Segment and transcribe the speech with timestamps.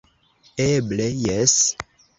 [0.65, 1.57] Eble, jes!